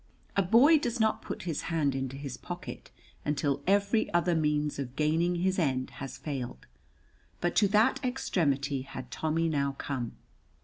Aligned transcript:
A 0.35 0.41
boy 0.41 0.79
does 0.79 0.99
not 0.99 1.21
put 1.21 1.43
his 1.43 1.61
hand 1.69 1.93
into 1.93 2.17
his 2.17 2.35
pocket 2.35 2.89
until 3.23 3.61
every 3.67 4.11
other 4.15 4.33
means 4.33 4.79
of 4.79 4.95
gaining 4.95 5.35
his 5.35 5.59
end 5.59 5.91
has 6.01 6.17
failed, 6.17 6.65
but 7.39 7.55
to 7.57 7.67
that 7.67 8.03
extremity 8.03 8.81
had 8.81 9.11
Tommy 9.11 9.47
now 9.47 9.73
come. 9.73 10.13